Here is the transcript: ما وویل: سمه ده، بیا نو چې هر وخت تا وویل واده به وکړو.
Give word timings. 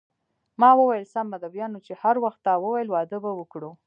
ما 0.61 0.69
وویل: 0.79 1.05
سمه 1.13 1.37
ده، 1.41 1.47
بیا 1.55 1.67
نو 1.73 1.79
چې 1.85 1.93
هر 2.01 2.15
وخت 2.23 2.39
تا 2.45 2.53
وویل 2.63 2.89
واده 2.91 3.17
به 3.23 3.31
وکړو. 3.39 3.71